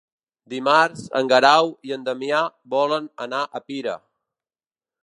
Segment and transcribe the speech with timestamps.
[0.53, 2.41] Dimarts en Guerau i en Damià
[2.77, 3.97] volen anar a Pira.